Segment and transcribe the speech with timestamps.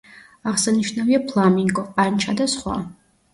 [0.51, 2.81] აღსანიშნავია ფლამინგო, ყანჩა და სხვა.